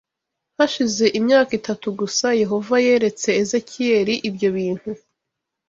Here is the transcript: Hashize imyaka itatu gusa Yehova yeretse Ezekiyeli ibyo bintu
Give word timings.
Hashize 0.57 1.05
imyaka 1.19 1.51
itatu 1.59 1.87
gusa 1.99 2.27
Yehova 2.41 2.75
yeretse 2.85 3.29
Ezekiyeli 3.41 4.13
ibyo 4.29 4.49
bintu 4.57 4.91